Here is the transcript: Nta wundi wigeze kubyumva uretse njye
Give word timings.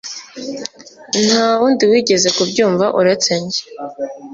Nta 1.25 1.43
wundi 1.59 1.83
wigeze 1.91 2.27
kubyumva 2.37 2.85
uretse 2.99 3.29
njye 3.43 3.61